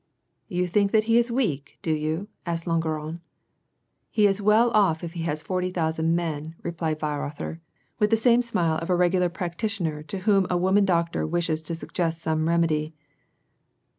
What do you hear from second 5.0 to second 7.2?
if he has forty thousand men," replied Wei